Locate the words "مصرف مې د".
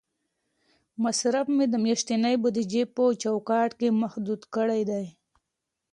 1.03-1.75